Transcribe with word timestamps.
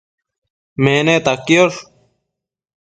Meneta 0.83 1.33
quiosh 1.45 1.79